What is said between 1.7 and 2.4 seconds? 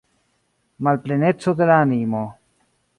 la animo.